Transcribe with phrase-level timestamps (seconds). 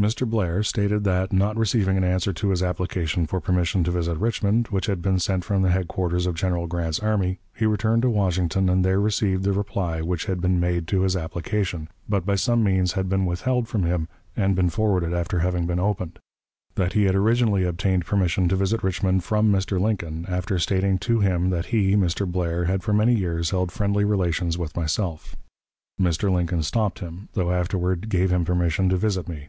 [0.06, 0.28] _"Mr.
[0.28, 4.66] Blair stated that, not receiving an answer to his application for permission to visit Richmond,
[4.68, 8.68] which had been sent from the headquarters of General Grant's army, he returned to Washington
[8.68, 12.62] and there received the reply which had been made to his application, but by some
[12.62, 14.06] means had been withheld from him
[14.36, 16.18] and been forwarded after having been opened;
[16.74, 19.80] that he had originally obtained permission to visit Richmond from Mr.
[19.80, 22.30] Lincoln, after stating to him that he (Mr.
[22.30, 25.34] Blair) had for many years held friendly relations with myself.
[25.98, 26.30] Mr.
[26.30, 29.48] Lincoln stopped him, though he afterward gave him permission to visit me.